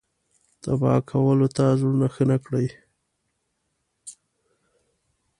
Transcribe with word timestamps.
تبا 0.61 0.93
کولو 1.09 1.47
ته 1.55 1.63
زړونه 1.79 2.07
ښه 2.13 2.23
نه 2.31 2.37
کړي. 2.45 2.67